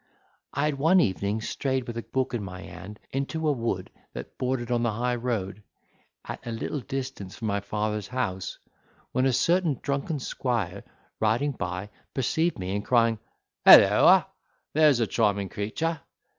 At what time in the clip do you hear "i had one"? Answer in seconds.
0.55-0.99